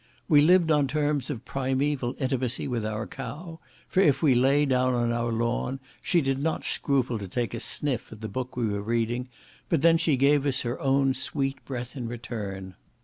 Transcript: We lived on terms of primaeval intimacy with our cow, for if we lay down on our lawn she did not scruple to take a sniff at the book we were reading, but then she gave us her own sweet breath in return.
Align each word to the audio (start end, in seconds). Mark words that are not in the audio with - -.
We 0.27 0.41
lived 0.41 0.71
on 0.71 0.87
terms 0.87 1.29
of 1.29 1.45
primaeval 1.45 2.15
intimacy 2.17 2.67
with 2.67 2.83
our 2.83 3.05
cow, 3.05 3.59
for 3.87 3.99
if 3.99 4.23
we 4.23 4.33
lay 4.33 4.65
down 4.65 4.95
on 4.95 5.11
our 5.11 5.31
lawn 5.31 5.79
she 6.01 6.21
did 6.21 6.39
not 6.39 6.63
scruple 6.63 7.19
to 7.19 7.27
take 7.27 7.53
a 7.53 7.59
sniff 7.59 8.11
at 8.11 8.21
the 8.21 8.27
book 8.27 8.57
we 8.57 8.65
were 8.65 8.81
reading, 8.81 9.29
but 9.69 9.83
then 9.83 9.99
she 9.99 10.17
gave 10.17 10.47
us 10.47 10.61
her 10.61 10.79
own 10.79 11.13
sweet 11.13 11.63
breath 11.65 11.95
in 11.95 12.07
return. 12.07 12.73